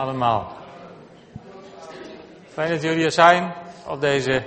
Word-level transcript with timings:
allemaal. 0.00 0.52
Fijn 2.48 2.70
dat 2.70 2.82
jullie 2.82 3.04
er 3.04 3.12
zijn 3.12 3.54
op 3.86 4.00
deze 4.00 4.46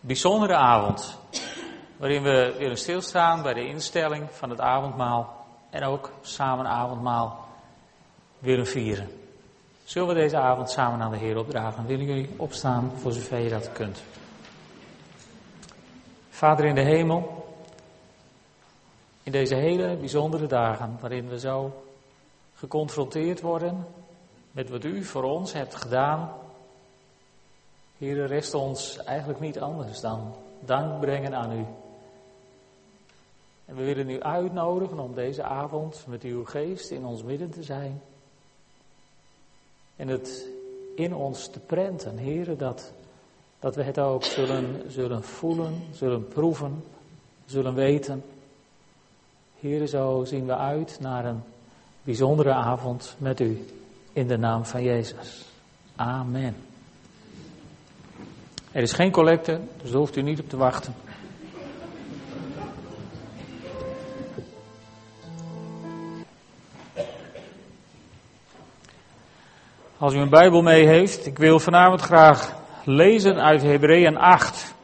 bijzondere 0.00 0.54
avond. 0.54 1.18
Waarin 1.96 2.22
we 2.22 2.54
willen 2.58 2.78
stilstaan 2.78 3.42
bij 3.42 3.54
de 3.54 3.66
instelling 3.66 4.28
van 4.30 4.50
het 4.50 4.60
avondmaal. 4.60 5.46
En 5.70 5.84
ook 5.84 6.12
samen 6.20 6.66
avondmaal 6.66 7.46
willen 8.38 8.66
vieren. 8.66 9.10
Zullen 9.84 10.08
we 10.08 10.14
deze 10.14 10.36
avond 10.36 10.70
samen 10.70 11.00
aan 11.00 11.10
de 11.10 11.16
Heer 11.16 11.38
opdragen? 11.38 11.86
Willen 11.86 12.06
jullie 12.06 12.34
opstaan 12.36 12.92
voor 12.96 13.12
zover 13.12 13.38
je 13.38 13.48
dat 13.48 13.72
kunt? 13.72 14.02
Vader 16.30 16.64
in 16.64 16.74
de 16.74 16.80
hemel, 16.80 17.46
in 19.22 19.32
deze 19.32 19.54
hele 19.54 19.96
bijzondere 19.96 20.46
dagen 20.46 20.96
waarin 21.00 21.28
we 21.28 21.38
zo 21.38 21.82
geconfronteerd 22.54 23.40
worden 23.40 23.86
met 24.58 24.70
wat 24.70 24.84
u 24.84 25.04
voor 25.04 25.22
ons 25.22 25.52
hebt 25.52 25.74
gedaan. 25.74 26.32
Heer, 27.98 28.26
rest 28.26 28.54
ons 28.54 28.96
eigenlijk 29.04 29.40
niet 29.40 29.60
anders 29.60 30.00
dan 30.00 30.34
dank 30.60 31.00
brengen 31.00 31.34
aan 31.34 31.52
u. 31.52 31.64
En 33.64 33.76
we 33.76 33.84
willen 33.84 34.10
u 34.10 34.20
uitnodigen 34.22 34.98
om 34.98 35.14
deze 35.14 35.42
avond 35.42 36.04
met 36.06 36.22
uw 36.22 36.44
geest 36.44 36.90
in 36.90 37.04
ons 37.04 37.22
midden 37.22 37.50
te 37.50 37.62
zijn. 37.62 38.02
En 39.96 40.08
het 40.08 40.46
in 40.94 41.14
ons 41.14 41.48
te 41.48 41.60
prenten, 41.60 42.16
heren, 42.16 42.58
dat, 42.58 42.92
dat 43.58 43.74
we 43.74 43.82
het 43.82 43.98
ook 43.98 44.24
zullen, 44.24 44.90
zullen 44.90 45.22
voelen, 45.22 45.82
zullen 45.92 46.28
proeven, 46.28 46.84
zullen 47.46 47.74
weten. 47.74 48.24
Heren, 49.60 49.88
zo 49.88 50.24
zien 50.24 50.46
we 50.46 50.56
uit 50.56 51.00
naar 51.00 51.24
een 51.24 51.42
bijzondere 52.02 52.52
avond 52.52 53.14
met 53.18 53.40
u. 53.40 53.66
In 54.18 54.26
de 54.26 54.38
naam 54.38 54.64
van 54.64 54.82
Jezus. 54.82 55.44
Amen. 55.96 56.56
Er 58.72 58.82
is 58.82 58.92
geen 58.92 59.10
collecte, 59.10 59.60
dus 59.82 59.90
daar 59.90 59.98
hoeft 59.98 60.16
u 60.16 60.22
niet 60.22 60.40
op 60.40 60.48
te 60.48 60.56
wachten. 60.56 60.94
Als 69.98 70.14
u 70.14 70.18
een 70.18 70.30
Bijbel 70.30 70.62
mee 70.62 70.86
heeft, 70.86 71.26
ik 71.26 71.38
wil 71.38 71.58
vanavond 71.58 72.00
graag 72.00 72.54
lezen 72.84 73.42
uit 73.42 73.62
Hebreeën 73.62 74.16
8. 74.16 74.74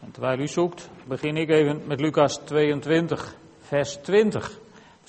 En 0.00 0.10
terwijl 0.10 0.38
u 0.38 0.48
zoekt, 0.48 0.88
begin 1.04 1.36
ik 1.36 1.48
even 1.48 1.82
met 1.86 2.00
Lucas 2.00 2.40
22, 2.44 3.34
vers 3.60 3.96
20. 4.02 4.58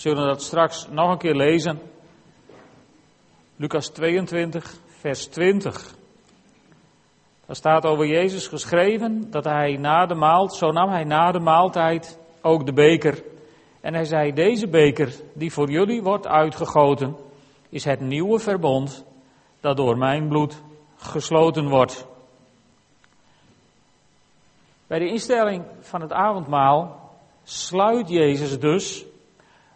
We 0.02 0.10
zullen 0.10 0.28
dat 0.28 0.42
straks 0.42 0.88
nog 0.90 1.12
een 1.12 1.18
keer 1.18 1.36
lezen. 1.36 1.82
Lucas 3.56 3.88
22, 3.88 4.76
vers 4.88 5.26
20. 5.26 5.94
Daar 7.46 7.56
staat 7.56 7.86
over 7.86 8.06
Jezus 8.06 8.48
geschreven 8.48 9.32
dat 9.32 9.44
hij 9.44 9.78
na 9.78 10.06
de 10.06 10.16
maaltijd, 10.16 10.60
zo 10.60 10.72
nam 10.72 10.90
hij 10.90 11.04
na 11.04 11.32
de 11.32 11.40
maaltijd 11.40 12.20
ook 12.42 12.66
de 12.66 12.74
beker 12.74 13.24
en 13.82 13.94
hij 13.94 14.06
zei, 14.06 14.34
deze 14.34 14.68
beker 14.68 15.14
die 15.34 15.54
voor 15.54 15.70
jullie 15.70 16.02
wordt 16.02 16.28
uitgegoten, 16.28 17.16
is 17.70 17.84
het 17.84 18.00
nieuwe 18.00 18.40
verbond 18.40 19.06
dat 19.60 19.78
door 19.78 19.98
mijn 19.98 20.28
bloed 20.28 20.62
gesloten 20.98 21.70
wordt. 21.70 22.08
Bij 24.88 25.00
de 25.00 25.08
instelling 25.08 25.66
van 25.80 26.02
het 26.02 26.12
avondmaal 26.12 27.12
sluit 27.44 28.10
Jezus 28.10 28.60
dus 28.60 29.10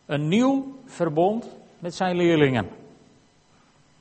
een 0.05 0.27
nieuw 0.27 0.73
verbond 0.85 1.55
met 1.79 1.95
zijn 1.95 2.15
leerlingen. 2.15 2.69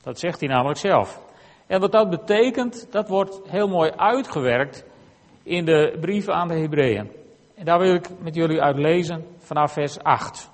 Dat 0.03 0.19
zegt 0.19 0.41
hij 0.41 0.49
namelijk 0.49 0.79
zelf. 0.79 1.21
En 1.67 1.81
wat 1.81 1.93
dat 1.93 2.11
betekent, 2.11 2.87
dat 2.91 3.09
wordt 3.09 3.41
heel 3.45 3.69
mooi 3.69 3.91
uitgewerkt 3.91 4.85
in 5.43 5.65
de 5.65 5.97
brief 6.01 6.29
aan 6.29 6.49
de 6.49 6.59
Hebreeën. 6.59 7.11
En 7.55 7.65
daar 7.65 7.79
wil 7.79 7.95
ik 7.95 8.09
met 8.21 8.35
jullie 8.35 8.63
uit 8.63 8.79
lezen 8.79 9.25
vanaf 9.39 9.73
vers 9.73 9.99
8. 9.99 10.51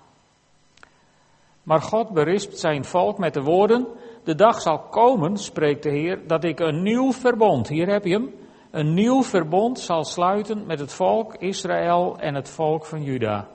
Maar 1.62 1.80
God 1.80 2.10
berispt 2.10 2.58
zijn 2.58 2.84
volk 2.84 3.19
met 3.19 3.34
de 3.34 3.42
woorden: 3.42 3.86
De 4.24 4.34
dag 4.34 4.60
zal 4.60 4.78
komen, 4.78 5.36
spreekt 5.36 5.82
de 5.82 5.91
Heer, 5.91 6.26
dat 6.26 6.44
ik 6.44 6.60
een 6.60 6.82
nieuw 6.82 7.12
verbond, 7.12 7.69
hier 7.69 7.88
heb 7.88 8.04
je 8.04 8.12
hem, 8.12 8.34
een 8.70 8.94
nieuw 8.94 9.22
verbond 9.22 9.78
zal 9.78 10.04
sluiten 10.04 10.66
met 10.66 10.78
het 10.78 10.92
volk 10.92 11.34
Israël 11.34 12.16
en 12.19 12.34
het 12.34 12.50
volk 12.50 12.84
van 12.84 13.03
Juda. 13.03 13.48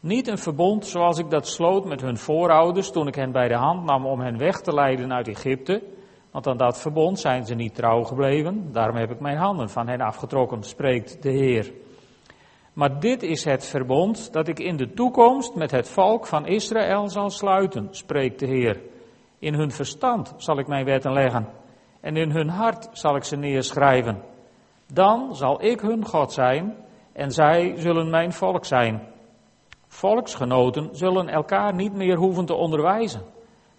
Niet 0.00 0.28
een 0.28 0.38
verbond 0.38 0.86
zoals 0.86 1.18
ik 1.18 1.30
dat 1.30 1.48
sloot 1.48 1.84
met 1.84 2.00
hun 2.00 2.16
voorouders 2.16 2.90
toen 2.90 3.06
ik 3.06 3.14
hen 3.14 3.32
bij 3.32 3.48
de 3.48 3.54
hand 3.54 3.84
nam 3.84 4.06
om 4.06 4.20
hen 4.20 4.38
weg 4.38 4.60
te 4.60 4.74
leiden 4.74 5.12
uit 5.12 5.28
Egypte. 5.28 5.82
Want 6.30 6.46
aan 6.46 6.56
dat 6.56 6.80
verbond 6.80 7.18
zijn 7.18 7.46
ze 7.46 7.54
niet 7.54 7.74
trouw 7.74 8.02
gebleven. 8.02 8.72
Daarom 8.72 8.96
heb 8.96 9.10
ik 9.10 9.20
mijn 9.20 9.36
handen 9.36 9.70
van 9.70 9.88
hen 9.88 10.00
afgetrokken, 10.00 10.62
spreekt 10.62 11.22
de 11.22 11.30
Heer. 11.30 11.72
Maar 12.72 13.00
dit 13.00 13.22
is 13.22 13.44
het 13.44 13.66
verbond 13.66 14.32
dat 14.32 14.48
ik 14.48 14.58
in 14.58 14.76
de 14.76 14.92
toekomst 14.92 15.54
met 15.54 15.70
het 15.70 15.88
volk 15.88 16.26
van 16.26 16.46
Israël 16.46 17.08
zal 17.08 17.30
sluiten, 17.30 17.88
spreekt 17.90 18.38
de 18.38 18.46
Heer. 18.46 18.80
In 19.38 19.54
hun 19.54 19.70
verstand 19.70 20.34
zal 20.36 20.58
ik 20.58 20.66
mijn 20.66 20.84
wetten 20.84 21.12
leggen 21.12 21.48
en 22.00 22.16
in 22.16 22.30
hun 22.30 22.48
hart 22.48 22.88
zal 22.92 23.16
ik 23.16 23.24
ze 23.24 23.36
neerschrijven. 23.36 24.22
Dan 24.92 25.34
zal 25.34 25.64
ik 25.64 25.80
hun 25.80 26.04
God 26.04 26.32
zijn 26.32 26.76
en 27.12 27.30
zij 27.30 27.74
zullen 27.76 28.10
mijn 28.10 28.32
volk 28.32 28.64
zijn. 28.64 29.08
Volksgenoten 29.92 30.88
zullen 30.92 31.28
elkaar 31.28 31.74
niet 31.74 31.94
meer 31.94 32.16
hoeven 32.16 32.44
te 32.44 32.54
onderwijzen. 32.54 33.22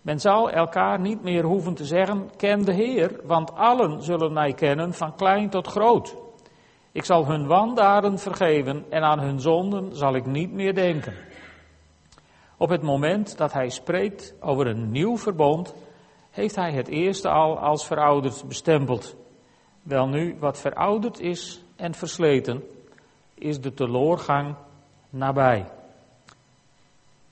Men 0.01 0.19
zal 0.19 0.49
elkaar 0.49 0.99
niet 0.99 1.23
meer 1.23 1.43
hoeven 1.43 1.73
te 1.73 1.85
zeggen, 1.85 2.29
ken 2.37 2.65
de 2.65 2.73
Heer, 2.73 3.19
want 3.23 3.55
allen 3.55 4.03
zullen 4.03 4.33
mij 4.33 4.53
kennen, 4.53 4.93
van 4.93 5.15
klein 5.15 5.49
tot 5.49 5.67
groot. 5.67 6.15
Ik 6.91 7.05
zal 7.05 7.25
hun 7.25 7.47
wandaden 7.47 8.19
vergeven 8.19 8.85
en 8.89 9.03
aan 9.03 9.19
hun 9.19 9.39
zonden 9.39 9.95
zal 9.95 10.15
ik 10.15 10.25
niet 10.25 10.51
meer 10.51 10.73
denken. 10.73 11.13
Op 12.57 12.69
het 12.69 12.81
moment 12.81 13.37
dat 13.37 13.53
hij 13.53 13.69
spreekt 13.69 14.35
over 14.39 14.67
een 14.67 14.91
nieuw 14.91 15.17
verbond, 15.17 15.75
heeft 16.29 16.55
hij 16.55 16.71
het 16.71 16.87
eerste 16.87 17.29
al 17.29 17.57
als 17.57 17.87
verouderd 17.87 18.43
bestempeld. 18.47 19.15
Wel 19.83 20.07
nu, 20.07 20.35
wat 20.39 20.59
verouderd 20.59 21.19
is 21.19 21.63
en 21.75 21.93
versleten, 21.93 22.63
is 23.33 23.61
de 23.61 23.73
teloorgang 23.73 24.55
nabij. 25.09 25.65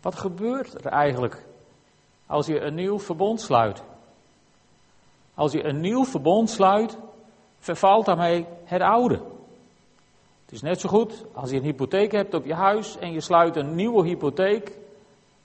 Wat 0.01 0.15
gebeurt 0.15 0.85
er 0.85 0.91
eigenlijk 0.91 1.45
als 2.25 2.45
je 2.45 2.61
een 2.61 2.75
nieuw 2.75 2.99
verbond 2.99 3.41
sluit? 3.41 3.83
Als 5.33 5.51
je 5.51 5.63
een 5.63 5.79
nieuw 5.79 6.05
verbond 6.05 6.49
sluit, 6.49 6.97
vervalt 7.59 8.05
daarmee 8.05 8.45
het 8.63 8.81
oude. 8.81 9.21
Het 10.45 10.51
is 10.51 10.61
net 10.61 10.79
zo 10.79 10.89
goed 10.89 11.25
als 11.33 11.49
je 11.49 11.55
een 11.55 11.63
hypotheek 11.63 12.11
hebt 12.11 12.33
op 12.33 12.45
je 12.45 12.53
huis 12.53 12.97
en 12.97 13.11
je 13.11 13.21
sluit 13.21 13.55
een 13.55 13.75
nieuwe 13.75 14.07
hypotheek, 14.07 14.77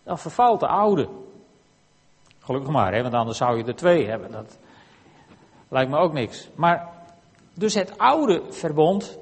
dan 0.03 0.19
vervalt 0.19 0.60
de 0.60 0.66
oude. 0.66 1.09
Gelukkig 2.38 2.70
maar, 2.70 2.94
hè, 2.94 3.03
want 3.03 3.14
anders 3.14 3.38
zou 3.38 3.56
je 3.56 3.64
er 3.64 3.76
twee 3.76 4.06
hebben. 4.06 4.32
Dat 4.32 4.59
lijkt 5.69 5.91
me 5.91 5.97
ook 5.97 6.12
niks. 6.12 6.48
Maar 6.54 6.93
dus 7.54 7.75
het 7.75 7.98
oude 7.98 8.43
verbond, 8.48 9.19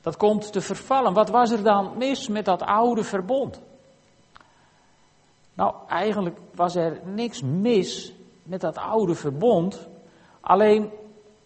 dat 0.00 0.16
komt 0.16 0.52
te 0.52 0.60
vervallen. 0.60 1.12
Wat 1.12 1.28
was 1.28 1.50
er 1.50 1.62
dan 1.62 1.96
mis 1.96 2.28
met 2.28 2.44
dat 2.44 2.62
oude 2.62 3.04
verbond? 3.04 3.62
Nou, 5.54 5.74
eigenlijk 5.88 6.38
was 6.54 6.74
er 6.74 7.00
niks 7.04 7.42
mis 7.42 8.14
met 8.42 8.60
dat 8.60 8.76
oude 8.76 9.14
verbond. 9.14 9.88
Alleen 10.40 10.90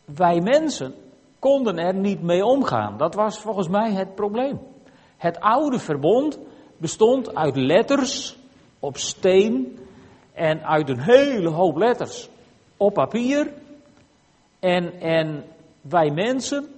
wij 0.04 0.40
mensen 0.40 0.94
konden 1.38 1.78
er 1.78 1.94
niet 1.94 2.22
mee 2.22 2.44
omgaan. 2.44 2.96
Dat 2.96 3.14
was 3.14 3.40
volgens 3.40 3.68
mij 3.68 3.92
het 3.92 4.14
probleem. 4.14 4.60
Het 5.16 5.40
oude 5.40 5.78
verbond 5.78 6.38
bestond 6.76 7.34
uit 7.34 7.56
letters 7.56 8.38
op 8.80 8.96
steen 8.96 9.78
en 10.32 10.66
uit 10.66 10.88
een 10.88 11.00
hele 11.00 11.48
hoop 11.48 11.76
letters 11.76 12.28
op 12.76 12.94
papier. 12.94 13.52
En, 14.58 15.00
en 15.00 15.44
wij 15.80 16.10
mensen, 16.10 16.68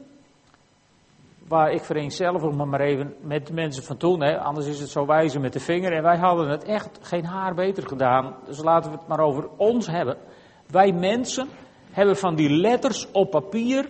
waar 1.48 1.72
ik 1.72 1.82
vereenzelvig 1.82 2.52
me 2.52 2.64
maar 2.64 2.80
even 2.80 3.14
met 3.20 3.46
de 3.46 3.52
mensen 3.52 3.82
van 3.82 3.96
toen, 3.96 4.22
hè, 4.22 4.38
anders 4.38 4.66
is 4.66 4.80
het 4.80 4.88
zo 4.88 5.06
wijzen 5.06 5.40
met 5.40 5.52
de 5.52 5.60
vinger. 5.60 5.92
En 5.92 6.02
wij 6.02 6.18
hadden 6.18 6.48
het 6.48 6.64
echt 6.64 6.98
geen 7.00 7.24
haar 7.24 7.54
beter 7.54 7.86
gedaan, 7.86 8.34
dus 8.46 8.62
laten 8.62 8.90
we 8.90 8.96
het 8.96 9.08
maar 9.08 9.20
over 9.20 9.48
ons 9.56 9.86
hebben. 9.86 10.16
Wij 10.66 10.92
mensen 10.92 11.48
hebben 11.90 12.16
van 12.16 12.34
die 12.34 12.50
letters 12.50 13.10
op 13.12 13.30
papier 13.30 13.88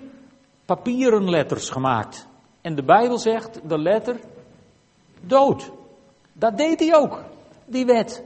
papieren 0.64 1.30
letters 1.30 1.70
gemaakt. 1.70 2.28
En 2.60 2.74
de 2.74 2.84
Bijbel 2.84 3.18
zegt 3.18 3.68
de 3.68 3.78
letter 3.78 4.20
dood. 5.20 5.72
Dat 6.32 6.56
deed 6.56 6.80
hij 6.80 6.94
ook, 6.94 7.24
die 7.66 7.86
wet. 7.86 8.24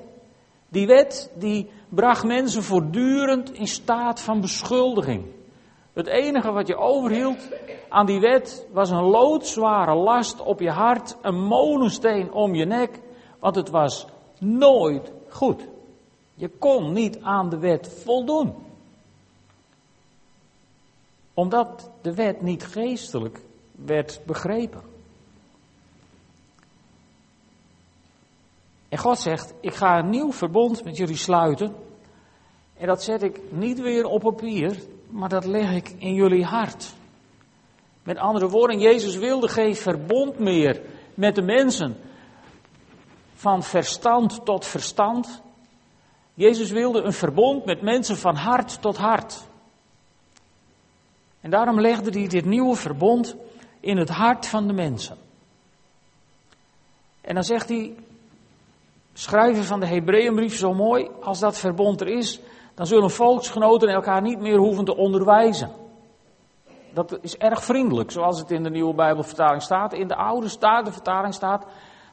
Die 0.68 0.86
wet 0.86 1.30
die 1.34 1.70
bracht 1.88 2.24
mensen 2.24 2.62
voortdurend 2.62 3.52
in 3.52 3.66
staat 3.66 4.20
van 4.20 4.40
beschuldiging. 4.40 5.24
Het 5.92 6.06
enige 6.06 6.52
wat 6.52 6.66
je 6.66 6.76
overhield 6.76 7.48
aan 7.88 8.06
die 8.06 8.20
wet 8.20 8.66
was 8.70 8.90
een 8.90 9.04
loodzware 9.04 9.94
last 9.94 10.40
op 10.40 10.60
je 10.60 10.70
hart, 10.70 11.16
een 11.22 11.44
molensteen 11.44 12.32
om 12.32 12.54
je 12.54 12.64
nek, 12.64 13.00
want 13.38 13.54
het 13.54 13.70
was 13.70 14.06
nooit 14.38 15.12
goed. 15.28 15.68
Je 16.34 16.48
kon 16.48 16.92
niet 16.92 17.20
aan 17.22 17.48
de 17.48 17.58
wet 17.58 18.02
voldoen. 18.04 18.54
Omdat 21.34 21.90
de 22.00 22.14
wet 22.14 22.42
niet 22.42 22.64
geestelijk 22.64 23.40
werd 23.70 24.20
begrepen. 24.26 24.82
En 28.88 28.98
God 28.98 29.18
zegt, 29.18 29.54
ik 29.60 29.74
ga 29.74 29.98
een 29.98 30.10
nieuw 30.10 30.32
verbond 30.32 30.84
met 30.84 30.96
jullie 30.96 31.16
sluiten. 31.16 31.74
En 32.76 32.86
dat 32.86 33.02
zet 33.02 33.22
ik 33.22 33.40
niet 33.50 33.80
weer 33.80 34.06
op 34.06 34.20
papier, 34.20 34.82
maar 35.12 35.28
dat 35.28 35.44
leg 35.44 35.74
ik 35.74 35.94
in 35.98 36.14
jullie 36.14 36.44
hart. 36.44 36.94
Met 38.02 38.16
andere 38.16 38.48
woorden, 38.48 38.80
Jezus 38.80 39.16
wilde 39.16 39.48
geen 39.48 39.76
verbond 39.76 40.38
meer 40.38 40.80
met 41.14 41.34
de 41.34 41.42
mensen 41.42 41.96
van 43.34 43.62
verstand 43.62 44.44
tot 44.44 44.66
verstand. 44.66 45.42
Jezus 46.34 46.70
wilde 46.70 47.02
een 47.02 47.12
verbond 47.12 47.64
met 47.64 47.82
mensen 47.82 48.16
van 48.16 48.34
hart 48.34 48.80
tot 48.80 48.96
hart. 48.96 49.42
En 51.40 51.50
daarom 51.50 51.80
legde 51.80 52.18
hij 52.18 52.28
dit 52.28 52.44
nieuwe 52.44 52.76
verbond 52.76 53.36
in 53.80 53.96
het 53.96 54.08
hart 54.08 54.46
van 54.46 54.66
de 54.66 54.72
mensen. 54.72 55.16
En 57.20 57.34
dan 57.34 57.44
zegt 57.44 57.68
hij, 57.68 57.94
schrijver 59.12 59.64
van 59.64 59.80
de 59.80 59.86
Hebreeënbrief 59.86 60.56
zo 60.56 60.74
mooi, 60.74 61.08
als 61.20 61.38
dat 61.38 61.58
verbond 61.58 62.00
er 62.00 62.08
is, 62.08 62.40
dan 62.74 62.86
zullen 62.86 63.10
volksgenoten 63.10 63.88
elkaar 63.88 64.22
niet 64.22 64.40
meer 64.40 64.58
hoeven 64.58 64.84
te 64.84 64.96
onderwijzen. 64.96 65.70
Dat 66.92 67.18
is 67.20 67.36
erg 67.36 67.64
vriendelijk, 67.64 68.10
zoals 68.10 68.38
het 68.38 68.50
in 68.50 68.62
de 68.62 68.70
nieuwe 68.70 68.94
Bijbelvertaling 68.94 69.62
staat. 69.62 69.92
In 69.92 70.08
de 70.08 70.16
oude 70.16 70.48
Statenvertaling 70.48 71.34
staat, 71.34 71.66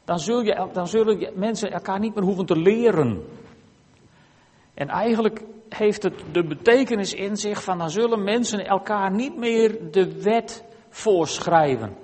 dan, 0.05 0.19
zul 0.19 0.41
je, 0.41 0.67
dan 0.73 0.87
zullen 0.87 1.31
mensen 1.35 1.71
elkaar 1.71 1.99
niet 1.99 2.15
meer 2.15 2.23
hoeven 2.23 2.45
te 2.45 2.57
leren. 2.57 3.25
En 4.73 4.87
eigenlijk 4.87 5.43
heeft 5.69 6.03
het 6.03 6.23
de 6.31 6.43
betekenis 6.43 7.13
in 7.13 7.37
zich 7.37 7.63
van 7.63 7.77
dan 7.77 7.89
zullen 7.89 8.23
mensen 8.23 8.65
elkaar 8.65 9.11
niet 9.11 9.37
meer 9.37 9.91
de 9.91 10.21
wet 10.21 10.63
voorschrijven. 10.89 11.95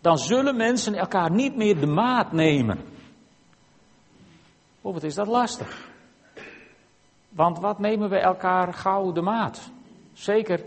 Dan 0.00 0.18
zullen 0.18 0.56
mensen 0.56 0.94
elkaar 0.94 1.30
niet 1.30 1.56
meer 1.56 1.80
de 1.80 1.86
maat 1.86 2.32
nemen. 2.32 2.78
Oh, 4.80 4.92
wat 4.92 5.02
is 5.02 5.14
dat 5.14 5.26
lastig. 5.26 5.92
Want 7.34 7.58
wat 7.58 7.78
nemen 7.78 8.10
we 8.10 8.18
elkaar 8.18 8.74
gauw 8.74 9.12
de 9.12 9.20
maat? 9.20 9.70
Zeker 10.12 10.64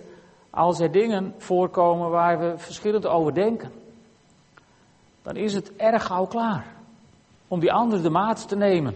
als 0.49 0.79
er 0.79 0.91
dingen 0.91 1.33
voorkomen 1.37 2.09
waar 2.09 2.39
we 2.39 2.57
verschillend 2.57 3.05
over 3.05 3.33
denken. 3.33 3.71
Dan 5.21 5.35
is 5.35 5.53
het 5.53 5.75
erg 5.75 6.05
gauw 6.05 6.25
klaar 6.25 6.75
om 7.47 7.59
die 7.59 7.71
ander 7.71 8.01
de 8.01 8.09
maat 8.09 8.47
te 8.47 8.55
nemen. 8.55 8.95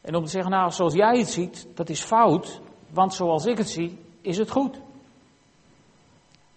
En 0.00 0.14
om 0.14 0.24
te 0.24 0.30
zeggen, 0.30 0.50
nou, 0.50 0.70
zoals 0.70 0.94
jij 0.94 1.18
het 1.18 1.28
ziet, 1.28 1.68
dat 1.74 1.88
is 1.88 2.02
fout, 2.02 2.60
want 2.90 3.14
zoals 3.14 3.44
ik 3.44 3.58
het 3.58 3.68
zie, 3.68 3.98
is 4.20 4.38
het 4.38 4.50
goed. 4.50 4.80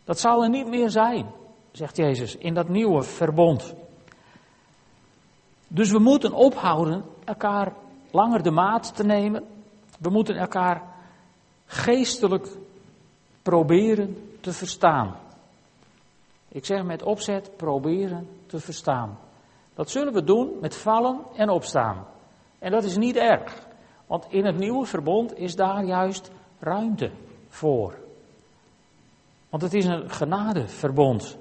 Dat 0.04 0.20
zal 0.20 0.44
er 0.44 0.50
niet 0.50 0.68
meer 0.68 0.90
zijn, 0.90 1.32
zegt 1.72 1.98
Jezus, 1.98 2.38
in 2.38 2.54
dat 2.54 2.70
nieuwe 2.70 3.02
verbond. 3.02 3.74
Dus 5.68 5.92
we 5.92 6.00
moeten 6.00 6.34
ophouden 6.34 7.06
elkaar 7.24 7.74
langer 8.12 8.44
de 8.44 8.52
maat 8.52 8.96
te 8.96 9.04
nemen. 9.04 9.55
We 10.00 10.10
moeten 10.10 10.36
elkaar 10.36 10.82
geestelijk 11.66 12.48
proberen 13.42 14.38
te 14.42 14.52
verstaan. 14.54 15.16
Ik 16.48 16.66
zeg 16.66 16.84
met 16.84 17.04
opzet 17.04 17.52
proberen 17.58 18.28
te 18.46 18.60
verstaan. 18.60 19.18
Dat 19.74 19.90
zullen 19.90 20.14
we 20.14 20.24
doen 20.24 20.58
met 20.62 20.76
vallen 20.76 21.20
en 21.36 21.50
opstaan. 21.50 22.06
En 22.60 22.72
dat 22.72 22.84
is 22.84 22.98
niet 22.98 23.16
erg, 23.16 23.68
want 24.08 24.26
in 24.30 24.46
het 24.46 24.58
nieuwe 24.58 24.86
verbond 24.86 25.38
is 25.38 25.56
daar 25.56 25.84
juist 25.84 26.32
ruimte 26.60 27.12
voor. 27.48 27.98
Want 29.50 29.64
het 29.64 29.74
is 29.74 29.86
een 29.86 30.10
genadeverbond. 30.10 31.38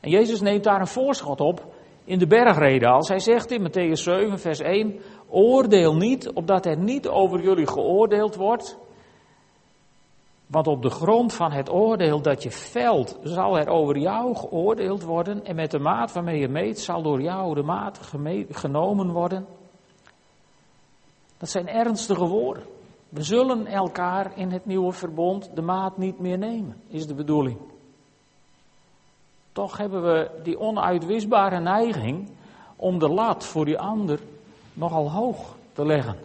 En 0.00 0.10
Jezus 0.10 0.40
neemt 0.40 0.64
daar 0.64 0.80
een 0.80 0.86
voorschot 0.86 1.40
op 1.40 1.74
in 2.04 2.18
de 2.18 2.26
bergreden. 2.26 2.88
Als 2.88 3.08
hij 3.08 3.18
zegt 3.18 3.50
in 3.50 3.68
Matthäus 3.68 4.02
7, 4.02 4.38
vers 4.38 4.60
1: 4.60 5.00
Oordeel 5.28 5.94
niet, 5.96 6.30
opdat 6.32 6.66
er 6.66 6.78
niet 6.78 7.08
over 7.08 7.40
jullie 7.40 7.66
geoordeeld 7.66 8.34
wordt. 8.34 8.78
Want 10.46 10.66
op 10.66 10.82
de 10.82 10.90
grond 10.90 11.34
van 11.34 11.52
het 11.52 11.70
oordeel 11.70 12.20
dat 12.20 12.42
je 12.42 12.50
velt, 12.50 13.18
zal 13.22 13.58
er 13.58 13.68
over 13.68 13.98
jou 13.98 14.36
geoordeeld 14.36 15.02
worden. 15.02 15.44
En 15.44 15.56
met 15.56 15.70
de 15.70 15.78
maat 15.78 16.12
waarmee 16.12 16.38
je 16.38 16.48
meet, 16.48 16.78
zal 16.78 17.02
door 17.02 17.20
jou 17.20 17.54
de 17.54 17.62
maat 17.62 18.00
genomen 18.50 19.12
worden. 19.12 19.46
Dat 21.38 21.48
zijn 21.48 21.68
ernstige 21.68 22.26
woorden. 22.26 22.64
We 23.08 23.22
zullen 23.22 23.66
elkaar 23.66 24.32
in 24.38 24.50
het 24.50 24.66
nieuwe 24.66 24.92
verbond 24.92 25.50
de 25.54 25.62
maat 25.62 25.98
niet 25.98 26.18
meer 26.18 26.38
nemen, 26.38 26.76
is 26.88 27.06
de 27.06 27.14
bedoeling. 27.14 27.58
Toch 29.52 29.76
hebben 29.76 30.02
we 30.02 30.30
die 30.42 30.58
onuitwisbare 30.58 31.60
neiging 31.60 32.30
om 32.76 32.98
de 32.98 33.08
lat 33.08 33.44
voor 33.44 33.64
die 33.64 33.78
ander 33.78 34.20
nogal 34.78 35.10
hoog 35.10 35.56
te 35.72 35.86
leggen. 35.86 36.18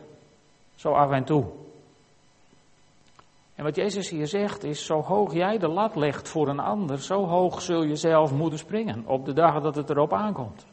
Zo 0.75 0.91
af 0.91 1.11
en 1.11 1.23
toe. 1.23 1.45
En 3.55 3.63
wat 3.63 3.75
Jezus 3.75 4.09
hier 4.09 4.27
zegt 4.27 4.63
is, 4.63 4.85
zo 4.85 5.01
hoog 5.01 5.33
jij 5.33 5.57
de 5.57 5.67
lat 5.67 5.95
legt 5.95 6.29
voor 6.29 6.47
een 6.47 6.59
ander, 6.59 6.99
zo 6.99 7.25
hoog 7.25 7.61
zul 7.61 7.83
je 7.83 7.95
zelf 7.95 8.31
moeten 8.31 8.59
springen 8.59 9.03
op 9.05 9.25
de 9.25 9.33
dag 9.33 9.61
dat 9.61 9.75
het 9.75 9.89
erop 9.89 10.13
aankomt. 10.13 10.65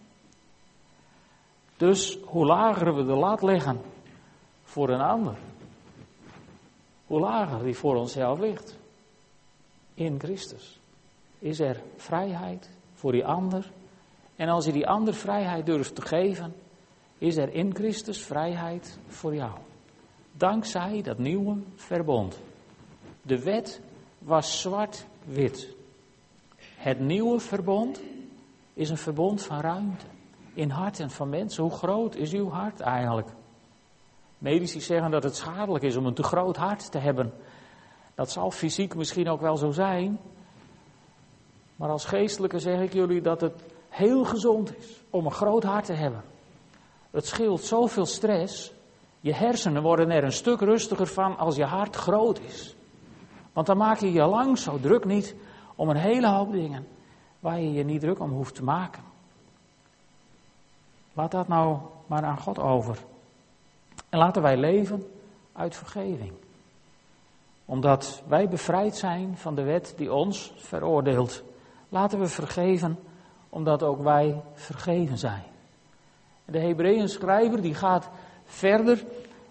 Dus 1.77 2.19
hoe 2.25 2.47
lager 2.47 2.95
we 2.95 3.05
de 3.05 3.17
lat 3.17 3.43
leggen 3.43 3.81
voor 4.63 4.89
een 4.89 5.01
ander, 5.01 5.37
hoe 7.07 7.21
lager 7.21 7.63
die 7.65 7.77
voor 7.77 7.97
onszelf 7.97 8.39
ligt. 8.39 8.79
In 9.95 10.19
Christus 10.19 10.81
is 11.39 11.61
er 11.61 11.83
vrijheid 11.97 12.71
voor 12.95 13.13
die 13.13 13.27
ander. 13.27 13.71
En 14.37 14.49
als 14.49 14.65
je 14.65 14.73
die 14.73 14.89
ander 14.89 15.15
vrijheid 15.15 15.67
durft 15.67 15.95
te 15.95 16.03
geven, 16.03 16.55
is 17.21 17.37
er 17.37 17.55
in 17.55 17.75
Christus 17.75 18.23
vrijheid 18.23 18.99
voor 19.07 19.35
jou. 19.35 19.59
Dankzij 20.33 21.03
dat 21.03 21.19
nieuwe 21.19 21.57
verbond. 21.75 22.41
De 23.23 23.43
wet 23.43 23.81
was 24.19 24.61
zwart-wit. 24.61 25.75
Het 26.77 27.01
nieuwe 27.01 27.41
verbond 27.41 28.01
is 28.75 28.91
een 28.91 28.97
verbond 28.97 29.43
van 29.43 29.61
ruimte. 29.61 30.05
In 30.55 30.71
harten 30.71 31.11
van 31.11 31.29
mensen. 31.29 31.63
Hoe 31.63 31.73
groot 31.73 32.15
is 32.15 32.33
uw 32.33 32.49
hart 32.49 32.81
eigenlijk? 32.81 33.29
Medici 34.39 34.81
zeggen 34.81 35.11
dat 35.11 35.23
het 35.23 35.37
schadelijk 35.37 35.85
is 35.85 35.97
om 35.97 36.07
een 36.07 36.15
te 36.15 36.23
groot 36.23 36.57
hart 36.57 36.91
te 36.91 36.99
hebben. 36.99 37.33
Dat 38.15 38.31
zal 38.31 38.51
fysiek 38.51 38.95
misschien 38.95 39.29
ook 39.29 39.41
wel 39.41 39.57
zo 39.57 39.71
zijn. 39.71 40.19
Maar 41.77 41.89
als 41.89 42.05
geestelijke 42.05 42.59
zeg 42.59 42.81
ik 42.81 42.93
jullie 42.93 43.21
dat 43.21 43.41
het 43.41 43.63
heel 43.89 44.25
gezond 44.25 44.77
is 44.77 45.03
om 45.11 45.25
een 45.25 45.33
groot 45.33 45.63
hart 45.63 45.85
te 45.85 45.93
hebben. 45.93 46.23
Het 47.11 47.27
scheelt 47.27 47.61
zoveel 47.61 48.07
stress. 48.07 48.73
Je 49.21 49.35
hersenen 49.35 49.83
worden 49.83 50.11
er 50.11 50.25
een 50.25 50.33
stuk 50.33 50.61
rustiger 50.61 51.07
van 51.07 51.39
als 51.39 51.57
je 51.57 51.65
hart 51.65 51.97
groot 51.97 52.41
is. 52.41 52.75
Want 53.53 53.67
dan 53.67 53.77
maak 53.77 53.99
je 53.99 54.13
je 54.13 54.25
lang 54.25 54.59
zo 54.59 54.81
druk 54.81 55.05
niet 55.05 55.35
om 55.75 55.89
een 55.89 55.97
hele 55.97 56.29
hoop 56.29 56.53
dingen 56.53 56.87
waar 57.41 57.61
je 57.61 57.73
je 57.73 57.85
niet 57.85 58.01
druk 58.01 58.21
om 58.21 58.31
hoeft 58.31 58.55
te 58.55 58.65
maken. 58.65 59.03
Laat 61.13 61.31
dat 61.31 61.49
nou 61.49 61.79
maar 62.07 62.25
aan 62.25 62.39
God 62.39 62.59
over. 62.59 62.99
En 64.09 64.19
laten 64.19 64.43
wij 64.43 64.57
leven 64.57 65.07
uit 65.53 65.77
vergeving. 65.77 66.33
Omdat 67.65 68.23
wij 68.27 68.49
bevrijd 68.49 68.97
zijn 68.97 69.37
van 69.37 69.55
de 69.55 69.63
wet 69.63 69.95
die 69.97 70.13
ons 70.13 70.53
veroordeelt. 70.57 71.43
Laten 71.89 72.19
we 72.19 72.27
vergeven 72.27 72.99
omdat 73.49 73.83
ook 73.83 74.03
wij 74.03 74.43
vergeven 74.55 75.19
zijn. 75.19 75.43
De 76.51 76.59
Hebreeën 76.59 77.09
schrijver 77.09 77.63
die 77.63 77.75
gaat 77.75 78.11
verder. 78.45 79.05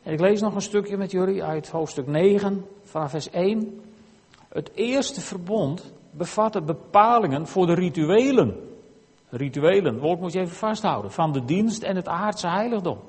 En 0.03 0.13
ik 0.13 0.19
lees 0.19 0.41
nog 0.41 0.55
een 0.55 0.61
stukje 0.61 0.97
met 0.97 1.11
jullie 1.11 1.43
uit 1.43 1.69
hoofdstuk 1.69 2.07
9 2.07 2.65
vanaf 2.83 3.09
vers 3.09 3.29
1. 3.29 3.81
Het 4.49 4.71
eerste 4.73 5.21
verbond 5.21 5.93
bevatte 6.11 6.61
bepalingen 6.61 7.47
voor 7.47 7.65
de 7.65 7.73
rituelen. 7.73 8.55
Rituelen, 9.29 9.99
woord 9.99 10.19
moet 10.19 10.33
je 10.33 10.39
even 10.39 10.55
vasthouden. 10.55 11.11
Van 11.11 11.31
de 11.31 11.45
dienst 11.45 11.83
en 11.83 11.95
het 11.95 12.07
aardse 12.07 12.47
heiligdom. 12.47 12.99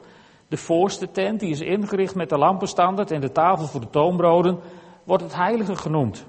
De 0.48 0.56
voorste 0.56 1.10
tent, 1.10 1.40
die 1.40 1.50
is 1.50 1.60
ingericht 1.60 2.14
met 2.14 2.28
de 2.28 2.38
lampenstandard 2.38 3.10
en 3.10 3.20
de 3.20 3.32
tafel 3.32 3.66
voor 3.66 3.80
de 3.80 3.90
toonbroden, 3.90 4.58
wordt 5.04 5.22
het 5.22 5.34
heilige 5.34 5.76
genoemd. 5.76 6.26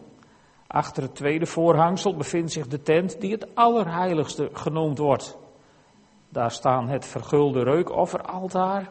Achter 0.67 1.03
het 1.03 1.15
tweede 1.15 1.45
voorhangsel 1.45 2.15
bevindt 2.15 2.51
zich 2.51 2.67
de 2.67 2.81
tent 2.81 3.21
die 3.21 3.31
het 3.31 3.55
allerheiligste 3.55 4.49
genoemd 4.53 4.97
wordt. 4.97 5.37
Daar 6.31 6.51
staan 6.51 6.89
het 6.89 7.05
vergulde 7.05 7.63
reukofferaltaar. 7.63 8.89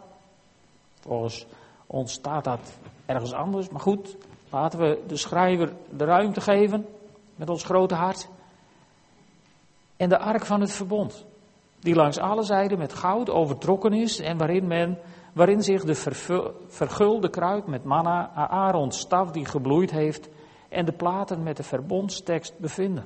Volgens 1.00 1.46
ons 1.86 2.12
staat 2.12 2.44
dat 2.44 2.78
ergens 3.06 3.32
anders, 3.32 3.68
maar 3.68 3.80
goed, 3.80 4.16
laten 4.50 4.78
we 4.78 5.02
de 5.06 5.16
schrijver 5.16 5.72
de 5.90 6.04
ruimte 6.04 6.40
geven 6.40 6.86
met 7.34 7.50
ons 7.50 7.64
grote 7.64 7.94
hart. 7.94 8.28
En 9.96 10.08
de 10.08 10.18
ark 10.18 10.46
van 10.46 10.60
het 10.60 10.72
verbond, 10.72 11.26
die 11.78 11.94
langs 11.94 12.18
alle 12.18 12.42
zijden 12.42 12.78
met 12.78 12.92
goud 12.92 13.30
overtrokken 13.30 13.92
is 13.92 14.18
en 14.18 14.38
waarin 14.38 14.66
men 14.66 14.98
waarin 15.32 15.62
zich 15.62 15.84
de 15.84 15.94
vergulde 16.68 17.30
kruik 17.30 17.66
met 17.66 17.84
manna, 17.84 18.30
Aarons 18.34 18.98
staf 18.98 19.30
die 19.30 19.44
gebloeid 19.44 19.90
heeft 19.90 20.28
en 20.68 20.84
de 20.84 20.92
platen 20.92 21.42
met 21.42 21.56
de 21.56 21.62
verbondstekst 21.62 22.58
bevinden. 22.58 23.04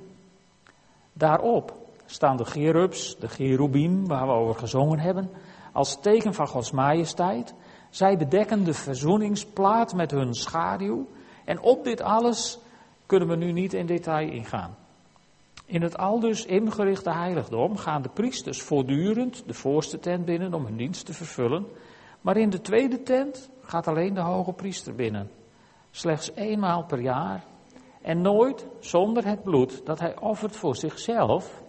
Daarop 1.12 1.83
staan 2.06 2.36
de 2.36 2.44
gerubs, 2.44 3.16
de 3.18 3.28
cherubim, 3.28 4.06
waar 4.06 4.26
we 4.26 4.32
over 4.32 4.54
gezongen 4.54 4.98
hebben, 4.98 5.30
als 5.72 6.00
teken 6.00 6.34
van 6.34 6.48
Gods 6.48 6.70
majesteit. 6.70 7.54
Zij 7.90 8.16
bedekken 8.16 8.64
de 8.64 8.74
verzoeningsplaat 8.74 9.94
met 9.94 10.10
hun 10.10 10.34
schaduw. 10.34 11.06
En 11.44 11.60
op 11.60 11.84
dit 11.84 12.00
alles 12.00 12.58
kunnen 13.06 13.28
we 13.28 13.36
nu 13.36 13.52
niet 13.52 13.72
in 13.72 13.86
detail 13.86 14.30
ingaan. 14.30 14.76
In 15.66 15.82
het 15.82 15.96
aldus 15.96 16.44
ingerichte 16.44 17.12
heiligdom 17.12 17.76
gaan 17.76 18.02
de 18.02 18.08
priesters 18.08 18.62
voortdurend 18.62 19.42
de 19.46 19.54
voorste 19.54 19.98
tent 19.98 20.24
binnen 20.24 20.54
om 20.54 20.64
hun 20.64 20.76
dienst 20.76 21.06
te 21.06 21.12
vervullen. 21.12 21.66
Maar 22.20 22.36
in 22.36 22.50
de 22.50 22.60
tweede 22.60 23.02
tent 23.02 23.50
gaat 23.62 23.88
alleen 23.88 24.14
de 24.14 24.20
hoge 24.20 24.52
priester 24.52 24.94
binnen. 24.94 25.30
Slechts 25.90 26.30
eenmaal 26.34 26.84
per 26.84 27.00
jaar. 27.00 27.44
En 28.02 28.20
nooit 28.20 28.66
zonder 28.80 29.26
het 29.26 29.42
bloed 29.42 29.86
dat 29.86 29.98
hij 29.98 30.20
offert 30.20 30.56
voor 30.56 30.76
zichzelf 30.76 31.63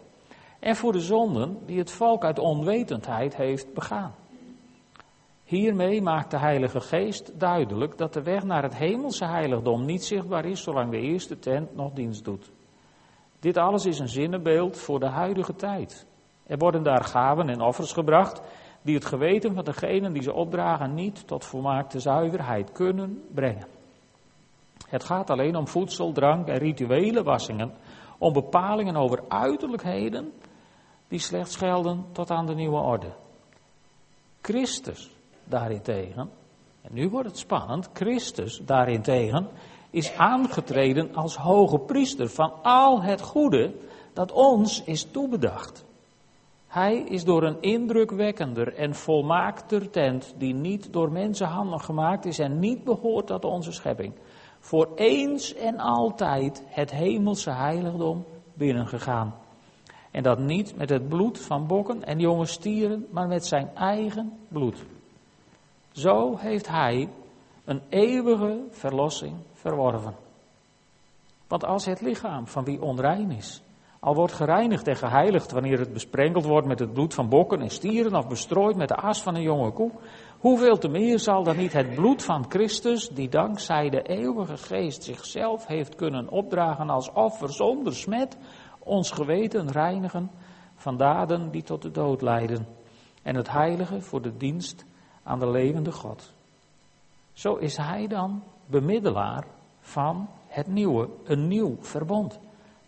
en 0.59 0.75
voor 0.75 0.91
de 0.91 0.99
zonden 0.99 1.57
die 1.65 1.77
het 1.77 1.91
volk 1.91 2.23
uit 2.23 2.39
onwetendheid 2.39 3.35
heeft 3.35 3.73
begaan. 3.73 4.15
Hiermee 5.43 6.01
maakt 6.01 6.31
de 6.31 6.39
Heilige 6.39 6.81
Geest 6.81 7.39
duidelijk 7.39 7.97
dat 7.97 8.13
de 8.13 8.23
weg 8.23 8.43
naar 8.43 8.63
het 8.63 8.75
hemelse 8.75 9.25
heiligdom 9.25 9.85
niet 9.85 10.03
zichtbaar 10.03 10.45
is 10.45 10.63
zolang 10.63 10.91
de 10.91 10.99
eerste 10.99 11.39
tent 11.39 11.75
nog 11.75 11.93
dienst 11.93 12.23
doet. 12.23 12.51
Dit 13.39 13.57
alles 13.57 13.85
is 13.85 13.99
een 13.99 14.09
zinnenbeeld 14.09 14.77
voor 14.77 14.99
de 14.99 15.09
huidige 15.09 15.55
tijd. 15.55 16.05
Er 16.47 16.57
worden 16.57 16.83
daar 16.83 17.03
gaven 17.03 17.49
en 17.49 17.61
offers 17.61 17.93
gebracht 17.93 18.41
die 18.81 18.95
het 18.95 19.05
geweten 19.05 19.53
van 19.53 19.63
degenen 19.63 20.13
die 20.13 20.21
ze 20.21 20.33
opdragen 20.33 20.93
niet 20.93 21.27
tot 21.27 21.45
volmaakte 21.45 21.99
zuiverheid 21.99 22.71
kunnen 22.71 23.23
brengen. 23.33 23.67
Het 24.89 25.03
gaat 25.03 25.29
alleen 25.29 25.55
om 25.55 25.67
voedsel, 25.67 26.11
drank 26.11 26.47
en 26.47 26.57
rituele 26.57 27.23
wassingen, 27.23 27.73
om 28.25 28.33
bepalingen 28.33 28.95
over 28.95 29.23
uiterlijkheden 29.27 30.33
die 31.07 31.19
slechts 31.19 31.55
gelden 31.55 32.05
tot 32.11 32.31
aan 32.31 32.45
de 32.45 32.55
nieuwe 32.55 32.79
orde. 32.79 33.11
Christus 34.41 35.11
daarentegen, 35.43 36.29
en 36.81 36.93
nu 36.93 37.09
wordt 37.09 37.27
het 37.27 37.37
spannend, 37.37 37.89
Christus 37.93 38.61
daarentegen 38.65 39.47
is 39.89 40.13
aangetreden 40.17 41.15
als 41.15 41.35
hoge 41.35 41.79
priester 41.79 42.29
van 42.29 42.53
al 42.63 43.01
het 43.01 43.21
goede 43.21 43.73
dat 44.13 44.31
ons 44.31 44.83
is 44.83 45.03
toebedacht. 45.11 45.85
Hij 46.67 46.97
is 46.97 47.23
door 47.23 47.43
een 47.43 47.61
indrukwekkender 47.61 48.73
en 48.73 48.95
volmaakter 48.95 49.89
tent, 49.89 50.35
die 50.37 50.53
niet 50.53 50.93
door 50.93 51.11
mensenhanden 51.11 51.79
gemaakt 51.79 52.25
is 52.25 52.39
en 52.39 52.59
niet 52.59 52.83
behoort 52.83 53.27
tot 53.27 53.45
onze 53.45 53.71
schepping, 53.71 54.13
voor 54.65 54.91
eens 54.95 55.53
en 55.53 55.79
altijd 55.79 56.63
het 56.67 56.91
hemelse 56.91 57.51
heiligdom 57.51 58.25
binnengegaan. 58.53 59.35
En 60.11 60.23
dat 60.23 60.39
niet 60.39 60.75
met 60.75 60.89
het 60.89 61.07
bloed 61.07 61.39
van 61.39 61.67
bokken 61.67 62.03
en 62.03 62.19
jonge 62.19 62.45
stieren, 62.45 63.07
maar 63.11 63.27
met 63.27 63.45
zijn 63.45 63.75
eigen 63.75 64.37
bloed. 64.47 64.83
Zo 65.91 66.37
heeft 66.37 66.67
hij 66.67 67.09
een 67.65 67.81
eeuwige 67.89 68.63
verlossing 68.69 69.35
verworven. 69.53 70.15
Want 71.47 71.65
als 71.65 71.85
het 71.85 72.01
lichaam 72.01 72.47
van 72.47 72.63
wie 72.63 72.81
onrein 72.81 73.31
is, 73.31 73.61
al 73.99 74.15
wordt 74.15 74.33
gereinigd 74.33 74.87
en 74.87 74.95
geheiligd 74.95 75.51
wanneer 75.51 75.79
het 75.79 75.93
besprenkeld 75.93 76.45
wordt 76.45 76.67
met 76.67 76.79
het 76.79 76.93
bloed 76.93 77.13
van 77.13 77.29
bokken 77.29 77.61
en 77.61 77.69
stieren 77.69 78.15
of 78.15 78.27
bestrooid 78.27 78.75
met 78.75 78.87
de 78.87 78.95
as 78.95 79.21
van 79.21 79.35
een 79.35 79.41
jonge 79.41 79.71
koe, 79.71 79.91
hoeveel 80.39 80.77
te 80.77 80.87
meer 80.87 81.19
zal 81.19 81.43
dan 81.43 81.57
niet 81.57 81.73
het 81.73 81.95
bloed 81.95 82.23
van 82.23 82.45
Christus, 82.49 83.09
die 83.09 83.29
dankzij 83.29 83.89
de 83.89 84.01
eeuwige 84.01 84.57
geest 84.57 85.03
zichzelf 85.03 85.67
heeft 85.67 85.95
kunnen 85.95 86.29
opdragen 86.29 86.89
als 86.89 87.11
offer 87.11 87.53
zonder 87.53 87.95
smet, 87.95 88.37
ons 88.79 89.11
geweten 89.11 89.71
reinigen 89.71 90.31
van 90.75 90.97
daden 90.97 91.51
die 91.51 91.63
tot 91.63 91.81
de 91.81 91.91
dood 91.91 92.21
leiden 92.21 92.67
en 93.23 93.35
het 93.35 93.51
heilige 93.51 94.01
voor 94.01 94.21
de 94.21 94.37
dienst 94.37 94.85
aan 95.23 95.39
de 95.39 95.49
levende 95.49 95.91
God. 95.91 96.33
Zo 97.33 97.55
is 97.55 97.77
hij 97.77 98.07
dan 98.07 98.43
bemiddelaar 98.65 99.45
van 99.79 100.29
het 100.47 100.67
nieuwe, 100.67 101.09
een 101.23 101.47
nieuw 101.47 101.77
verbond. 101.79 102.39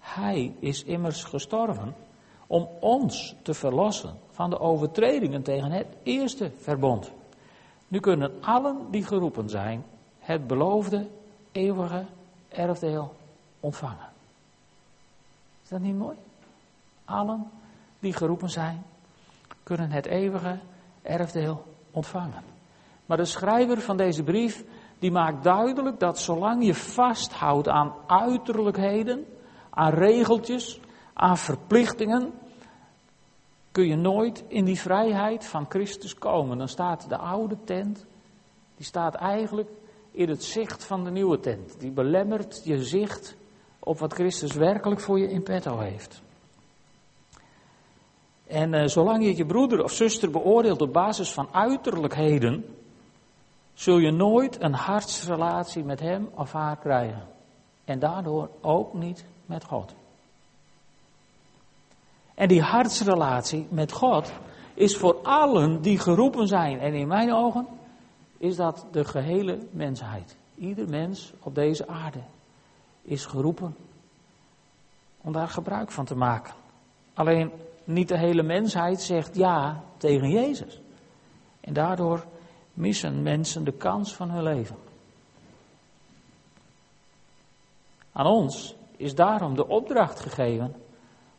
Hij 0.08 0.56
is 0.60 0.84
immers 0.84 1.24
gestorven 1.24 1.96
om 2.48 2.68
ons 2.80 3.36
te 3.42 3.54
verlossen 3.54 4.20
van 4.32 4.50
de 4.50 4.60
overtredingen 4.60 5.44
tegen 5.44 5.72
het 5.72 5.88
eerste 6.04 6.52
verbond. 6.58 7.12
Nu 7.88 8.00
kunnen 8.00 8.32
allen 8.42 8.78
die 8.92 9.04
geroepen 9.04 9.50
zijn 9.50 9.84
het 10.20 10.48
beloofde 10.48 11.08
eeuwige 11.52 12.06
erfdeel 12.50 13.16
ontvangen. 13.60 14.10
Is 15.64 15.70
dat 15.70 15.80
niet 15.80 15.98
mooi? 15.98 16.16
Allen 17.06 17.50
die 18.00 18.14
geroepen 18.14 18.50
zijn, 18.50 18.84
kunnen 19.64 19.92
het 19.92 20.06
eeuwige 20.06 20.60
erfdeel 21.02 21.64
ontvangen. 21.92 22.44
Maar 23.06 23.18
de 23.18 23.26
schrijver 23.26 23.82
van 23.82 23.98
deze 23.98 24.24
brief, 24.24 24.64
die 25.00 25.12
maakt 25.12 25.44
duidelijk 25.44 26.00
dat 26.00 26.20
zolang 26.20 26.66
je 26.66 26.76
vasthoudt 26.76 27.68
aan 27.68 27.94
uiterlijkheden, 28.08 29.26
aan 29.78 29.94
regeltjes, 29.94 30.80
aan 31.14 31.38
verplichtingen, 31.38 32.34
kun 33.72 33.88
je 33.88 33.96
nooit 33.96 34.44
in 34.48 34.66
die 34.66 34.80
vrijheid 34.80 35.46
van 35.46 35.66
Christus 35.70 36.14
komen. 36.14 36.58
Dan 36.58 36.68
staat 36.68 37.10
de 37.10 37.18
oude 37.18 37.58
tent, 37.64 38.06
die 38.76 38.86
staat 38.86 39.16
eigenlijk 39.16 39.70
in 40.12 40.30
het 40.30 40.44
zicht 40.44 40.84
van 40.84 41.04
de 41.04 41.12
nieuwe 41.12 41.40
tent. 41.40 41.80
Die 41.80 41.92
belemmert 41.92 42.62
je 42.64 42.84
zicht 42.84 43.36
op 43.80 44.00
wat 44.00 44.14
Christus 44.14 44.52
werkelijk 44.52 45.02
voor 45.02 45.20
je 45.20 45.30
in 45.30 45.44
petto 45.44 45.78
heeft. 45.78 46.22
En 48.48 48.74
uh, 48.74 48.86
zolang 48.86 49.24
je 49.24 49.36
je 49.36 49.46
broeder 49.46 49.84
of 49.84 49.92
zuster 49.92 50.32
beoordeelt 50.32 50.82
op 50.82 50.94
basis 50.94 51.32
van 51.32 51.48
uiterlijkheden, 51.52 52.66
zul 53.74 53.98
je 53.98 54.12
nooit 54.12 54.62
een 54.62 54.74
hartsrelatie 54.74 55.84
met 55.84 56.00
hem 56.00 56.30
of 56.36 56.52
haar 56.52 56.78
krijgen. 56.78 57.28
En 57.86 58.00
daardoor 58.00 58.50
ook 58.62 58.94
niet 58.94 59.26
met 59.48 59.64
God. 59.64 59.94
En 62.34 62.48
die 62.48 62.62
hartsrelatie 62.62 63.68
met 63.70 63.92
God 63.92 64.32
is 64.74 64.98
voor 64.98 65.20
allen 65.24 65.82
die 65.82 66.00
geroepen 66.00 66.48
zijn. 66.48 66.80
En 66.80 66.94
in 66.94 67.08
mijn 67.08 67.34
ogen 67.34 67.68
is 68.38 68.56
dat 68.56 68.86
de 68.92 69.06
gehele 69.06 69.60
mensheid. 69.72 70.36
Ieder 70.56 70.90
mens 70.90 71.34
op 71.40 71.56
deze 71.56 71.88
aarde 71.88 72.22
is 73.02 73.26
geroepen 73.26 73.76
om 75.22 75.32
daar 75.32 75.48
gebruik 75.48 75.92
van 75.92 76.06
te 76.06 76.16
maken. 76.16 76.54
Alleen 77.14 77.52
niet 77.84 78.08
de 78.08 78.18
hele 78.18 78.44
mensheid 78.44 79.02
zegt 79.02 79.36
ja 79.36 79.84
tegen 79.98 80.30
Jezus. 80.30 80.82
En 81.60 81.74
daardoor 81.74 82.26
missen 82.74 83.22
mensen 83.22 83.64
de 83.64 83.72
kans 83.72 84.16
van 84.16 84.30
hun 84.30 84.44
leven. 84.44 84.76
Aan 88.12 88.26
ons 88.26 88.77
is 88.98 89.16
daarom 89.16 89.56
de 89.56 89.68
opdracht 89.68 90.20
gegeven 90.20 90.76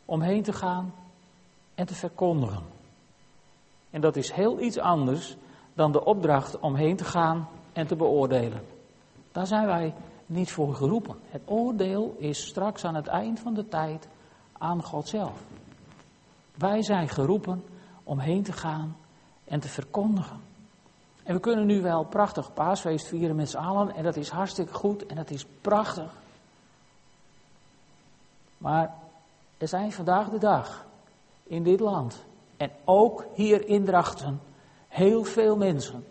om 0.05 0.21
heen 0.21 0.43
te 0.43 0.53
gaan 0.53 0.93
en 1.75 1.85
te 1.85 1.95
verkondigen. 1.95 2.63
En 3.89 4.01
dat 4.01 4.15
is 4.15 4.31
heel 4.31 4.59
iets 4.59 4.77
anders 4.77 5.35
dan 5.73 5.91
de 5.91 6.05
opdracht 6.05 6.59
om 6.59 6.75
heen 6.75 6.95
te 6.95 7.03
gaan 7.03 7.47
en 7.73 7.87
te 7.87 7.95
beoordelen. 7.95 8.61
Daar 9.31 9.47
zijn 9.47 9.65
wij 9.65 9.93
niet 10.25 10.51
voor 10.51 10.75
geroepen. 10.75 11.15
Het 11.29 11.41
oordeel 11.45 12.15
is 12.17 12.47
straks 12.47 12.85
aan 12.85 12.95
het 12.95 13.07
eind 13.07 13.39
van 13.39 13.53
de 13.53 13.67
tijd 13.67 14.07
aan 14.57 14.83
God 14.83 15.07
zelf. 15.07 15.41
Wij 16.55 16.83
zijn 16.83 17.09
geroepen 17.09 17.63
om 18.03 18.19
heen 18.19 18.43
te 18.43 18.53
gaan 18.53 18.97
en 19.45 19.59
te 19.59 19.67
verkondigen. 19.67 20.39
En 21.23 21.33
we 21.33 21.41
kunnen 21.41 21.65
nu 21.65 21.81
wel 21.81 22.03
prachtig 22.03 22.53
paasfeest 22.53 23.07
vieren 23.07 23.35
met 23.35 23.49
z'n 23.49 23.57
allen 23.57 23.95
en 23.95 24.03
dat 24.03 24.15
is 24.15 24.29
hartstikke 24.29 24.73
goed 24.73 25.05
en 25.05 25.15
dat 25.15 25.29
is 25.29 25.45
prachtig. 25.61 26.11
Maar 28.59 28.93
er 29.57 29.67
zijn 29.67 29.91
vandaag 29.91 30.29
de 30.29 30.37
dag 30.37 30.85
in 31.43 31.63
dit 31.63 31.79
land 31.79 32.25
en 32.57 32.71
ook 32.85 33.25
hier 33.33 33.67
in 33.67 33.85
Drachten 33.85 34.41
heel 34.87 35.23
veel 35.23 35.57
mensen 35.57 36.05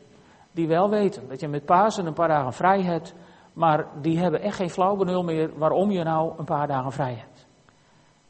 die 0.52 0.69
wel 0.69 0.90
weten 0.90 1.28
dat 1.28 1.40
je 1.40 1.49
met 1.49 1.64
Pasen 1.64 2.07
een 2.07 2.12
paar 2.12 2.28
dagen 2.28 2.52
vrij 2.52 2.83
hebt, 2.83 3.14
maar 3.52 3.87
die 4.00 4.19
hebben 4.19 4.40
echt 4.40 4.57
geen 4.57 4.71
flauw 4.71 4.97
benul 4.97 5.23
meer 5.23 5.50
waarom 5.57 5.90
je 5.90 6.02
nou 6.02 6.33
een 6.38 6.45
paar 6.45 6.67
dagen 6.67 6.93
vrij 6.93 7.14
hebt. 7.14 7.47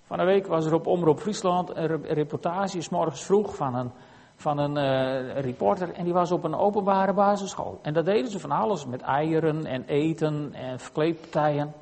Van 0.03 0.19
een 0.19 0.27
week 0.27 0.47
was 0.47 0.67
er 0.67 0.75
op 0.75 0.87
Omroep 0.87 1.21
Friesland 1.21 1.77
een 1.77 2.03
reportage, 2.03 2.81
s 2.81 2.89
morgens 2.89 3.25
vroeg, 3.25 3.57
van 3.57 3.75
een, 3.75 3.91
van 4.37 4.59
een 4.59 4.77
uh, 4.77 5.41
reporter. 5.41 5.93
En 5.93 6.05
die 6.05 6.13
was 6.13 6.33
op 6.33 6.45
een 6.45 6.55
openbare 6.55 7.13
basisschool. 7.13 7.79
En 7.83 7.93
dat 7.93 8.05
deden 8.05 8.31
ze 8.31 8.39
van 8.39 8.51
alles, 8.51 8.87
met 8.87 9.01
eieren 9.01 9.67
en 9.67 9.85
eten 9.85 10.51
en 10.55 10.79
verkleedpartijen. 10.79 11.73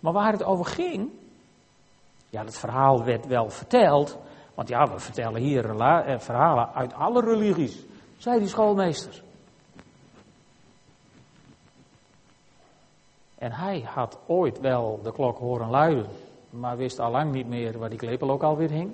Maar 0.00 0.12
waar 0.12 0.32
het 0.32 0.44
over 0.44 0.64
ging, 0.64 1.10
ja, 2.30 2.44
dat 2.44 2.58
verhaal 2.58 3.04
werd 3.04 3.26
wel 3.26 3.50
verteld. 3.50 4.18
Want 4.54 4.68
ja, 4.68 4.92
we 4.92 4.98
vertellen 4.98 5.40
hier 5.40 5.80
eh, 5.80 6.18
verhalen 6.18 6.74
uit 6.74 6.94
alle 6.94 7.20
religies, 7.20 7.84
zei 8.16 8.38
die 8.38 8.48
schoolmeester. 8.48 9.22
En 13.34 13.52
hij 13.52 13.80
had 13.80 14.18
ooit 14.26 14.60
wel 14.60 15.00
de 15.02 15.12
klok 15.12 15.38
horen 15.38 15.70
luiden, 15.70 16.06
maar 16.50 16.76
wist 16.76 16.98
al 16.98 17.10
lang 17.10 17.32
niet 17.32 17.48
meer 17.48 17.78
waar 17.78 17.88
die 17.88 17.98
klepel 17.98 18.30
ook 18.30 18.42
alweer 18.42 18.70
hing. 18.70 18.92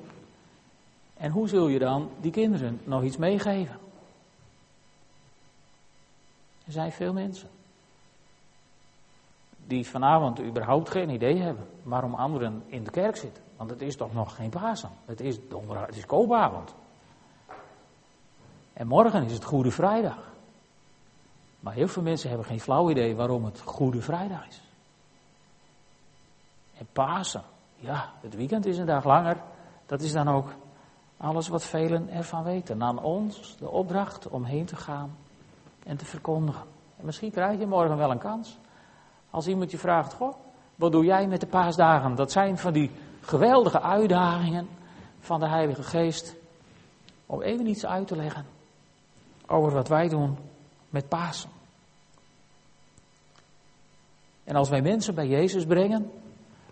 En 1.17 1.31
hoe 1.31 1.49
zul 1.49 1.69
je 1.69 1.79
dan 1.79 2.11
die 2.21 2.31
kinderen 2.31 2.81
nog 2.85 3.03
iets 3.03 3.17
meegeven? 3.17 3.79
Er 6.67 6.73
zijn 6.73 6.93
veel 6.93 7.13
mensen 7.13 7.49
die 9.67 9.89
vanavond 9.89 10.41
überhaupt 10.41 10.91
geen 10.91 11.11
idee 11.11 11.41
hebben 11.41 11.67
waarom 11.83 12.15
anderen 12.15 12.63
in 12.67 12.85
de 12.85 12.91
kerk 12.91 13.17
zitten. 13.17 13.43
Want 13.57 13.71
het 13.71 13.83
is 13.83 13.97
toch 13.97 14.15
nog 14.15 14.35
geen 14.35 14.51
Pasen. 14.51 14.91
Het 15.05 15.21
is, 15.21 15.39
het 15.87 15.97
is 15.97 16.07
koopavond. 16.07 16.75
En 18.73 18.87
morgen 18.87 19.25
is 19.25 19.33
het 19.33 19.45
Goede 19.45 19.71
Vrijdag. 19.71 20.33
Maar 21.61 21.75
heel 21.75 21.89
veel 21.89 22.03
mensen 22.03 22.29
hebben 22.29 22.47
geen 22.47 22.61
flauw 22.61 22.91
idee 22.91 23.17
waarom 23.17 23.45
het 23.45 23.61
Goede 23.61 24.03
Vrijdag 24.03 24.47
is. 24.47 24.63
En 26.79 26.87
Pasen, 26.93 27.43
ja, 27.77 28.13
het 28.21 28.35
weekend 28.35 28.67
is 28.67 28.79
een 28.79 28.87
dag 28.87 29.05
langer. 29.05 29.37
Dat 29.87 30.01
is 30.01 30.13
dan 30.13 30.29
ook 30.29 30.53
alles 31.17 31.49
wat 31.49 31.65
velen 31.65 32.09
ervan 32.09 32.43
weten. 32.43 32.83
Aan 32.83 33.03
ons 33.03 33.57
de 33.57 33.71
opdracht 33.71 34.29
om 34.29 34.45
heen 34.45 34.65
te 34.65 34.77
gaan 34.77 35.17
en 35.85 35.97
te 35.97 36.05
verkondigen. 36.05 36.67
En 36.97 37.05
misschien 37.05 37.31
krijg 37.31 37.59
je 37.59 37.67
morgen 37.67 37.97
wel 37.97 38.11
een 38.11 38.19
kans. 38.19 38.59
Als 39.35 39.47
iemand 39.47 39.71
je 39.71 39.79
vraagt, 39.79 40.13
goh, 40.13 40.35
wat 40.75 40.93
doe 40.93 41.05
jij 41.05 41.27
met 41.27 41.41
de 41.41 41.47
paasdagen? 41.47 42.15
Dat 42.15 42.33
zijn 42.33 42.59
van 42.59 42.73
die 42.73 42.91
geweldige 43.21 43.81
uitdagingen 43.81 44.69
van 45.21 45.41
de 45.41 45.49
Heilige 45.49 45.83
Geest. 45.83 46.35
Om 47.27 47.43
even 47.43 47.67
iets 47.67 47.87
uit 47.87 48.07
te 48.07 48.17
leggen 48.17 48.47
over 49.47 49.73
wat 49.73 49.89
wij 49.89 50.09
doen 50.09 50.37
met 50.91 51.09
Pasen. 51.09 51.51
En 54.45 54.57
als 54.57 54.69
wij 54.69 54.83
mensen 54.83 55.15
bij 55.15 55.27
Jezus 55.27 55.65
brengen, 55.65 56.11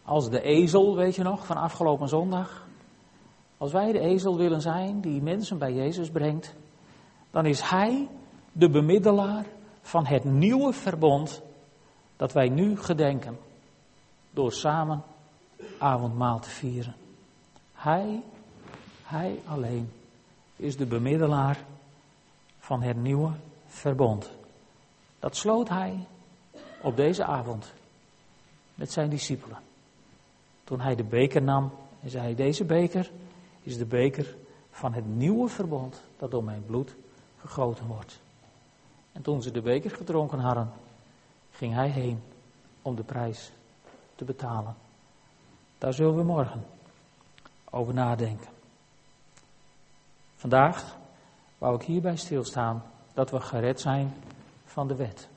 als 0.03 0.31
de 0.31 0.43
ezel, 0.43 0.97
weet 0.97 1.15
je 1.15 1.23
nog, 1.23 1.47
van 1.47 1.57
afgelopen 1.57 2.09
zondag. 2.09 2.67
Als 3.59 3.73
wij 3.73 3.93
de 3.93 4.01
ezel 4.01 4.37
willen 4.37 4.61
zijn 4.61 5.01
die 5.01 5.23
mensen 5.23 5.59
bij 5.59 5.73
Jezus 5.73 6.11
brengt, 6.11 6.55
dan 7.31 7.47
is 7.47 7.61
Hij 7.61 8.09
de 8.53 8.71
bemiddelaar 8.71 9.47
van 9.81 10.07
het 10.07 10.25
nieuwe 10.25 10.73
verbond 10.73 11.43
dat 12.23 12.33
wij 12.33 12.49
nu 12.49 12.77
gedenken 12.77 13.39
door 14.31 14.53
samen 14.53 15.03
avondmaal 15.79 16.41
te 16.41 16.51
vieren. 16.51 16.95
Hij, 17.73 18.23
Hij 19.03 19.41
alleen 19.47 19.93
is 20.57 20.77
de 20.77 20.87
bemiddelaar 20.87 21.65
van 22.59 22.83
het 22.83 22.97
nieuwe 22.97 23.31
verbond. 23.67 24.31
Dat 25.19 25.37
sloot 25.37 25.69
Hij 25.69 26.07
op 26.83 26.97
deze 26.97 27.25
avond 27.25 27.73
met 28.75 28.93
zijn 28.93 29.11
discipelen. 29.11 29.59
Toen 30.65 30.81
Hij 30.81 30.95
de 30.95 31.05
beker 31.05 31.43
nam 31.43 31.73
en 32.03 32.11
zei: 32.11 32.35
Deze 32.35 32.65
beker 32.65 33.11
is 33.63 33.79
de 33.79 33.87
beker 33.87 34.37
van 34.71 34.93
het 34.93 35.07
nieuwe 35.07 35.49
verbond 35.49 36.03
dat 36.19 36.31
door 36.31 36.45
mijn 36.45 36.65
bloed 36.67 36.95
gegoten 37.41 37.87
wordt. 37.87 38.21
En 39.13 39.23
toen 39.23 39.43
ze 39.43 39.51
de 39.51 39.63
beker 39.63 39.91
gedronken 39.91 40.39
hadden, 40.39 40.73
ging 41.63 41.75
hij 41.75 41.89
heen 41.89 42.23
om 42.83 42.95
de 42.95 43.03
prijs 43.03 43.53
te 44.15 44.25
betalen. 44.25 44.75
Daar 45.79 45.93
zullen 45.93 46.17
we 46.17 46.23
morgen 46.23 46.65
over 47.71 47.95
nadenken. 47.95 48.51
Vandaag 50.37 50.97
wou 51.59 51.75
ik 51.75 51.83
hierbij 51.83 52.17
stilstaan 52.17 52.83
dat 53.15 53.31
we 53.31 53.41
gered 53.41 53.81
zijn 53.81 54.15
van 54.65 54.89
de 54.89 54.95
wet. 54.95 55.29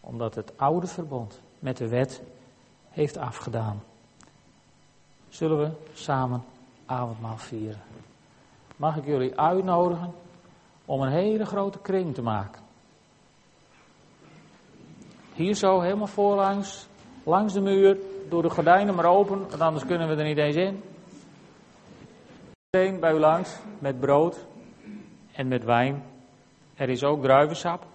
Omdat 0.00 0.34
het 0.34 0.58
oude 0.58 0.86
verbond 0.86 1.40
met 1.58 1.76
de 1.76 1.88
wet 1.88 2.22
heeft 2.88 3.16
afgedaan. 3.16 3.82
Zullen 5.28 5.58
we 5.58 5.70
samen 5.92 6.44
avondmaal 6.86 7.38
vieren. 7.38 7.82
Mag 8.76 8.96
ik 8.96 9.04
jullie 9.04 9.38
uitnodigen 9.38 10.14
om 10.84 11.02
een 11.02 11.12
hele 11.12 11.46
grote 11.46 11.78
kring 11.78 12.14
te 12.14 12.22
maken. 12.22 12.62
Hier 15.38 15.54
zo, 15.54 15.80
helemaal 15.80 16.06
voorlangs, 16.06 16.86
langs 17.22 17.52
de 17.52 17.60
muur, 17.60 17.98
door 18.28 18.42
de 18.42 18.50
gordijnen 18.50 18.94
maar 18.94 19.04
open, 19.04 19.38
want 19.38 19.60
anders 19.60 19.86
kunnen 19.86 20.08
we 20.08 20.14
er 20.14 20.24
niet 20.24 20.38
eens 20.38 20.56
in. 20.56 20.82
Iedereen 22.70 23.00
bij 23.00 23.12
u 23.12 23.18
langs, 23.18 23.58
met 23.78 24.00
brood 24.00 24.46
en 25.32 25.48
met 25.48 25.64
wijn. 25.64 26.02
Er 26.74 26.88
is 26.88 27.04
ook 27.04 27.22
druivensap. 27.22 27.86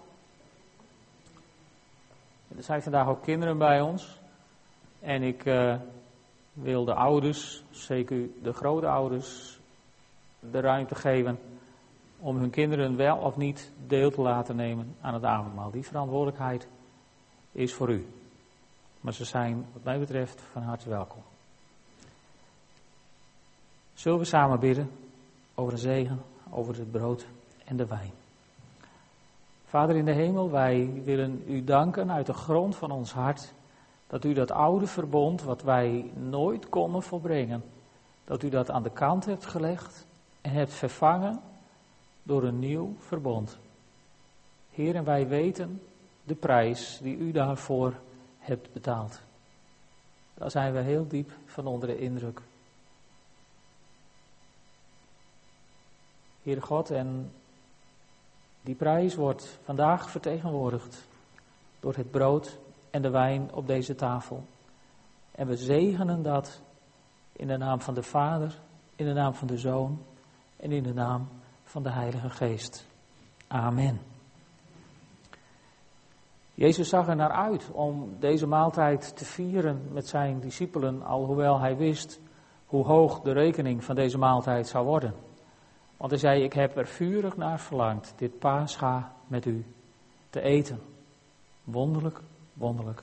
Er 2.56 2.62
zijn 2.62 2.82
vandaag 2.82 3.08
ook 3.08 3.22
kinderen 3.22 3.58
bij 3.58 3.80
ons. 3.80 4.20
En 5.00 5.22
ik 5.22 5.44
uh, 5.44 5.74
wil 6.52 6.84
de 6.84 6.94
ouders, 6.94 7.64
zeker 7.70 8.28
de 8.42 8.52
grote 8.52 8.86
ouders, 8.86 9.58
de 10.40 10.60
ruimte 10.60 10.94
geven 10.94 11.38
om 12.18 12.36
hun 12.36 12.50
kinderen 12.50 12.96
wel 12.96 13.16
of 13.16 13.36
niet 13.36 13.72
deel 13.86 14.10
te 14.10 14.20
laten 14.20 14.56
nemen 14.56 14.96
aan 15.00 15.14
het 15.14 15.24
avondmaal. 15.24 15.70
Die 15.70 15.86
verantwoordelijkheid 15.86 16.68
is 17.54 17.74
voor 17.74 17.90
u. 17.90 18.06
Maar 19.00 19.12
ze 19.12 19.24
zijn, 19.24 19.66
wat 19.72 19.84
mij 19.84 19.98
betreft, 19.98 20.40
van 20.52 20.62
harte 20.62 20.88
welkom. 20.88 21.22
Zullen 23.94 24.18
we 24.18 24.24
samen 24.24 24.60
bidden 24.60 24.90
over 25.54 25.72
de 25.72 25.78
zegen, 25.78 26.22
over 26.50 26.74
het 26.74 26.90
brood 26.90 27.26
en 27.64 27.76
de 27.76 27.86
wijn? 27.86 28.12
Vader 29.66 29.96
in 29.96 30.04
de 30.04 30.12
hemel, 30.12 30.50
wij 30.50 31.02
willen 31.04 31.42
u 31.46 31.64
danken 31.64 32.12
uit 32.12 32.26
de 32.26 32.32
grond 32.32 32.76
van 32.76 32.90
ons 32.90 33.12
hart 33.12 33.52
dat 34.06 34.24
u 34.24 34.32
dat 34.32 34.50
oude 34.50 34.86
verbond, 34.86 35.42
wat 35.42 35.62
wij 35.62 36.10
nooit 36.14 36.68
konden 36.68 37.02
volbrengen, 37.02 37.64
dat 38.24 38.42
u 38.42 38.48
dat 38.48 38.70
aan 38.70 38.82
de 38.82 38.90
kant 38.90 39.24
hebt 39.24 39.46
gelegd 39.46 40.06
en 40.40 40.50
hebt 40.50 40.72
vervangen 40.72 41.40
door 42.22 42.42
een 42.42 42.58
nieuw 42.58 42.94
verbond. 42.98 43.58
Heer, 44.70 44.94
en 44.94 45.04
wij 45.04 45.28
weten 45.28 45.80
de 46.24 46.34
prijs 46.34 46.98
die 47.02 47.16
u 47.16 47.30
daarvoor 47.30 47.94
hebt 48.38 48.72
betaald. 48.72 49.20
Daar 50.34 50.50
zijn 50.50 50.72
we 50.72 50.80
heel 50.80 51.08
diep 51.08 51.32
van 51.44 51.66
onder 51.66 51.88
de 51.88 51.98
indruk. 51.98 52.40
Heer 56.42 56.62
God, 56.62 56.90
en 56.90 57.32
die 58.60 58.74
prijs 58.74 59.14
wordt 59.14 59.58
vandaag 59.64 60.10
vertegenwoordigd 60.10 61.06
door 61.80 61.94
het 61.94 62.10
brood 62.10 62.58
en 62.90 63.02
de 63.02 63.10
wijn 63.10 63.52
op 63.52 63.66
deze 63.66 63.94
tafel. 63.94 64.44
En 65.32 65.46
we 65.46 65.56
zegenen 65.56 66.22
dat 66.22 66.60
in 67.32 67.46
de 67.46 67.56
naam 67.56 67.80
van 67.80 67.94
de 67.94 68.02
Vader, 68.02 68.58
in 68.96 69.06
de 69.06 69.12
naam 69.12 69.34
van 69.34 69.46
de 69.46 69.58
Zoon 69.58 70.02
en 70.56 70.72
in 70.72 70.82
de 70.82 70.92
naam 70.92 71.28
van 71.64 71.82
de 71.82 71.90
Heilige 71.90 72.30
Geest. 72.30 72.86
Amen. 73.46 74.13
Jezus 76.54 76.88
zag 76.88 77.08
er 77.08 77.16
naar 77.16 77.30
uit 77.30 77.70
om 77.72 78.16
deze 78.18 78.46
maaltijd 78.46 79.16
te 79.16 79.24
vieren 79.24 79.88
met 79.92 80.08
zijn 80.08 80.40
discipelen, 80.40 81.02
alhoewel 81.02 81.60
hij 81.60 81.76
wist 81.76 82.20
hoe 82.66 82.84
hoog 82.84 83.20
de 83.20 83.32
rekening 83.32 83.84
van 83.84 83.94
deze 83.94 84.18
maaltijd 84.18 84.68
zou 84.68 84.86
worden. 84.86 85.14
Want 85.96 86.10
hij 86.10 86.20
zei, 86.20 86.42
ik 86.42 86.52
heb 86.52 86.76
er 86.76 86.86
vurig 86.86 87.36
naar 87.36 87.60
verlangd 87.60 88.14
dit 88.16 88.38
paascha 88.38 89.12
met 89.26 89.46
u 89.46 89.64
te 90.30 90.40
eten. 90.40 90.80
Wonderlijk, 91.64 92.20
wonderlijk. 92.52 93.02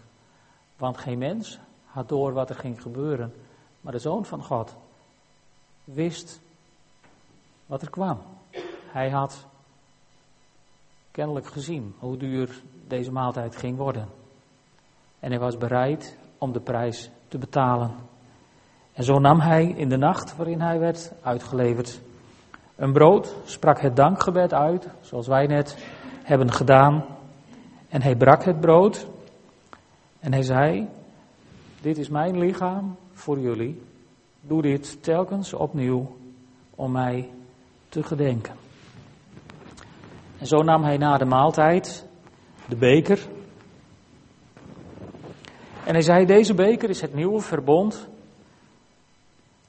Want 0.77 0.97
geen 0.97 1.17
mens 1.17 1.59
had 1.85 2.09
door 2.09 2.33
wat 2.33 2.49
er 2.49 2.55
ging 2.55 2.81
gebeuren, 2.81 3.33
maar 3.81 3.91
de 3.91 3.99
Zoon 3.99 4.25
van 4.25 4.43
God 4.43 4.75
wist 5.83 6.41
wat 7.65 7.81
er 7.81 7.89
kwam. 7.89 8.21
Hij 8.91 9.09
had 9.09 9.47
kennelijk 11.11 11.45
gezien 11.45 11.95
hoe 11.99 12.17
duur 12.17 12.63
deze 12.91 13.11
maaltijd 13.11 13.55
ging 13.55 13.77
worden. 13.77 14.07
En 15.19 15.29
hij 15.29 15.39
was 15.39 15.57
bereid 15.57 16.17
om 16.37 16.51
de 16.51 16.59
prijs 16.59 17.11
te 17.27 17.37
betalen. 17.37 17.91
En 18.93 19.03
zo 19.03 19.19
nam 19.19 19.39
hij 19.39 19.65
in 19.65 19.89
de 19.89 19.97
nacht 19.97 20.35
waarin 20.35 20.61
hij 20.61 20.79
werd 20.79 21.13
uitgeleverd 21.21 22.01
een 22.75 22.93
brood, 22.93 23.35
sprak 23.45 23.81
het 23.81 23.95
dankgebed 23.95 24.53
uit, 24.53 24.87
zoals 25.01 25.27
wij 25.27 25.45
net 25.45 25.77
hebben 26.23 26.51
gedaan. 26.51 27.05
En 27.89 28.01
hij 28.01 28.15
brak 28.15 28.43
het 28.43 28.59
brood 28.59 29.07
en 30.19 30.33
hij 30.33 30.43
zei, 30.43 30.87
dit 31.81 31.97
is 31.97 32.09
mijn 32.09 32.37
lichaam 32.37 32.95
voor 33.13 33.39
jullie. 33.39 33.81
Doe 34.41 34.61
dit 34.61 35.03
telkens 35.03 35.53
opnieuw 35.53 36.15
om 36.75 36.91
mij 36.91 37.29
te 37.89 38.03
gedenken. 38.03 38.55
En 40.37 40.47
zo 40.47 40.57
nam 40.57 40.83
hij 40.83 40.97
na 40.97 41.17
de 41.17 41.25
maaltijd 41.25 42.09
de 42.71 42.77
beker. 42.77 43.27
En 45.85 45.93
hij 45.93 46.01
zei, 46.01 46.25
deze 46.25 46.53
beker 46.53 46.89
is 46.89 47.01
het 47.01 47.13
nieuwe 47.13 47.41
verbond 47.41 48.07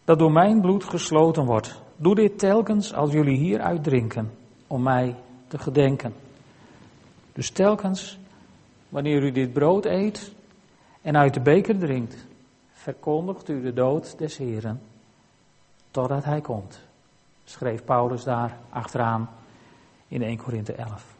dat 0.05 0.19
door 0.19 0.33
mijn 0.33 0.61
bloed 0.61 0.85
gesloten 0.85 1.45
wordt. 1.45 1.83
Doe 1.97 2.15
dit 2.15 2.39
telkens 2.39 2.95
als 2.95 3.13
jullie 3.13 3.39
hieruit 3.39 3.85
drinken, 3.85 4.31
om 4.67 4.83
mij 4.83 5.15
te 5.49 5.59
gedenken. 5.59 6.15
Dus 7.33 7.51
telkens 7.51 8.19
wanneer 8.89 9.23
u 9.23 9.33
dit 9.33 9.53
brood 9.53 9.85
eet 9.85 10.33
en 11.01 11.17
uit 11.17 11.35
de 11.35 11.41
beker 11.41 11.79
drinkt, 11.79 12.27
verkondigt 12.73 13.49
u 13.49 13.63
de 13.63 13.73
dood 13.73 14.19
des 14.19 14.37
Heren 14.37 14.81
totdat 15.91 16.25
hij 16.25 16.41
komt. 16.41 16.81
Schreef 17.45 17.85
Paulus 17.85 18.25
daar 18.25 18.59
achteraan 18.71 19.29
in 20.09 20.23
1 20.23 20.37
Korinthe 20.37 20.73
11. 20.73 21.12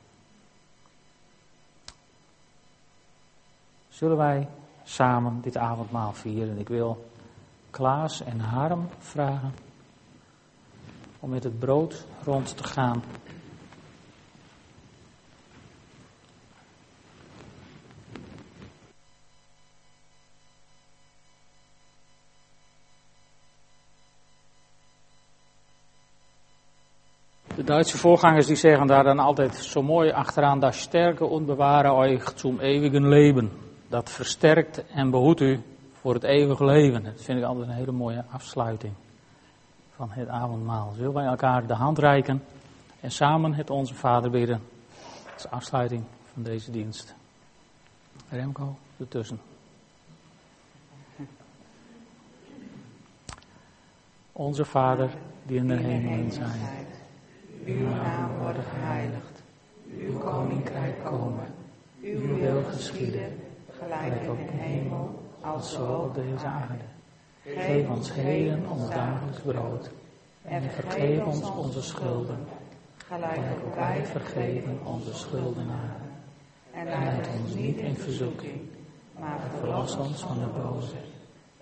Zullen 3.93 4.17
wij 4.17 4.49
samen 4.83 5.41
dit 5.41 5.57
avondmaal 5.57 6.13
vieren? 6.13 6.59
Ik 6.59 6.69
wil 6.69 7.05
Klaas 7.71 8.23
en 8.23 8.41
Harm 8.41 8.89
vragen 8.99 9.55
om 11.21 11.31
met 11.31 11.45
het 11.45 11.59
brood 11.59 12.07
rond 12.25 12.57
te 12.57 12.65
gaan. 12.65 13.03
De 27.55 27.65
Duitse 27.65 27.99
voorgangers 27.99 28.47
die 28.47 28.57
zeggen 28.57 28.87
daar 28.87 29.05
dan 29.05 29.19
altijd 29.19 29.55
zo 29.55 29.83
mooi 29.83 30.11
achteraan, 30.11 30.61
dat 30.61 30.75
sterke 30.75 31.25
und 31.25 31.47
bewaren 31.47 31.93
euch 31.97 32.33
zum 32.35 32.61
ewigen 32.61 33.09
Leben. 33.09 33.71
Dat 33.93 34.11
versterkt 34.11 34.87
en 34.87 35.11
behoedt 35.11 35.41
u 35.41 35.61
voor 35.93 36.15
het 36.15 36.23
eeuwige 36.23 36.65
leven. 36.65 37.05
Dat 37.05 37.23
vind 37.23 37.39
ik 37.39 37.45
altijd 37.45 37.69
een 37.69 37.75
hele 37.75 37.93
mooie 37.93 38.25
afsluiting 38.31 38.93
van 39.95 40.11
het 40.11 40.29
avondmaal. 40.29 40.93
Zullen 40.97 41.13
wij 41.13 41.25
elkaar 41.25 41.67
de 41.67 41.75
hand 41.75 41.99
reiken 41.99 42.45
en 43.01 43.11
samen 43.11 43.55
het 43.55 43.71
Onze 43.71 43.95
Vader 43.95 44.31
bidden 44.31 44.63
als 45.35 45.49
afsluiting 45.49 46.05
van 46.33 46.43
deze 46.43 46.71
dienst. 46.71 47.15
Remco, 48.29 48.77
ertussen. 48.99 49.41
Onze 54.33 54.65
Vader, 54.65 55.11
die 55.43 55.57
in 55.57 55.69
de 55.69 55.77
hemel 55.77 56.31
zijn 56.31 56.87
uw 57.65 57.89
naam 57.89 58.39
worden 58.39 58.63
geheiligd, 58.63 59.43
uw 59.99 60.19
koninkrijk 60.19 61.05
komen, 61.05 61.55
uw 62.03 62.39
wil 62.39 62.63
geschieden, 62.65 63.42
gelijk 63.83 64.31
op 64.31 64.39
de 64.49 64.57
hemel, 64.57 65.23
als 65.41 65.73
zo 65.73 65.95
op 65.95 66.15
deze 66.15 66.47
aarde. 66.47 66.85
Geef 67.45 67.89
ons 67.89 68.13
heden 68.13 68.69
ons 68.71 68.91
dagelijks 68.91 69.41
brood, 69.41 69.91
en 70.43 70.63
vergeef 70.63 71.25
ons 71.25 71.51
onze 71.51 71.83
schulden, 71.83 72.39
gelijk 72.97 73.39
ook 73.67 73.75
wij 73.75 74.07
vergeven 74.07 74.79
onze 74.85 75.15
schuldenaren. 75.15 76.11
En 76.73 76.85
leid 76.85 77.29
ons 77.43 77.55
niet 77.55 77.77
in 77.77 77.97
verzoeking, 77.97 78.61
maar 79.19 79.41
verlos 79.59 79.97
ons 79.97 80.21
van 80.23 80.39
de 80.39 80.61
boze. 80.63 80.97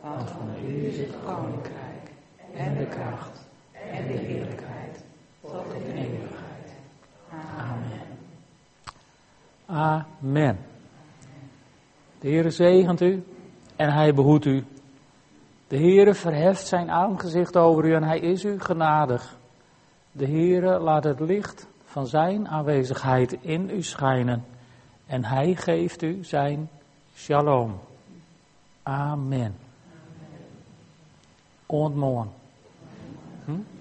Want 0.01 0.31
van 0.31 0.49
u 0.69 0.87
is 0.87 0.99
het 0.99 1.15
koninkrijk, 1.25 2.11
en 2.55 2.77
de 2.77 2.87
kracht, 2.87 3.49
en 3.73 4.07
de 4.07 4.13
heerlijkheid 4.19 5.05
tot 5.41 5.75
in 5.75 5.97
eeuwigheid. 5.97 6.71
Amen. 7.59 8.09
Amen. 9.67 10.70
De 12.21 12.29
Heere 12.29 12.51
zegent 12.51 13.01
u 13.01 13.23
en 13.77 13.93
hij 13.93 14.15
behoedt 14.15 14.45
u. 14.45 14.65
De 15.69 15.77
Heere 15.77 16.15
verheft 16.15 16.67
zijn 16.67 16.91
aangezicht 16.91 17.57
over 17.57 17.85
u 17.85 17.95
en 17.95 18.03
hij 18.03 18.19
is 18.19 18.45
u 18.45 18.61
genadig. 18.61 19.39
De 20.13 20.27
Heere 20.27 20.79
laat 20.79 21.05
het 21.05 21.21
licht 21.21 21.67
van 21.85 22.07
zijn 22.07 22.49
aanwezigheid 22.49 23.33
in 23.41 23.71
u 23.71 23.83
schijnen 23.83 24.45
en 25.07 25.25
hij 25.25 25.55
geeft 25.55 26.03
u 26.03 26.25
zijn 26.25 26.69
shalom. 27.15 27.79
Amen. 28.83 29.55
Ontmoen. 31.67 32.29
Hm? 33.45 33.80